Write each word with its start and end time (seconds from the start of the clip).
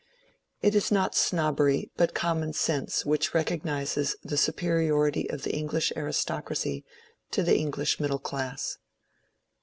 It 0.63 0.73
is 0.73 0.91
not 0.91 1.13
snobbery 1.13 1.91
but 1.95 2.15
common 2.15 2.53
sense 2.53 3.05
which 3.05 3.35
recognizes 3.35 4.15
the 4.23 4.35
superiority 4.35 5.29
of 5.29 5.43
the 5.43 5.55
English 5.55 5.93
aristocracy 5.95 6.83
to 7.29 7.43
the 7.43 7.55
English 7.59 7.99
middle 7.99 8.17
class. 8.17 8.79